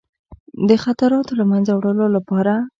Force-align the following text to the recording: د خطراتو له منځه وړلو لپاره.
د 0.67 0.69
خطراتو 0.83 1.33
له 1.39 1.45
منځه 1.51 1.71
وړلو 1.73 2.07
لپاره. 2.15 2.53